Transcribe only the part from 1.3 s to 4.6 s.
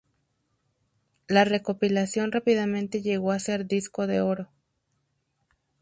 recopilación rápidamente llegó a ser disco de oro.